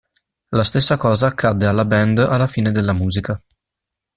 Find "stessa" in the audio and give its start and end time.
0.63-0.97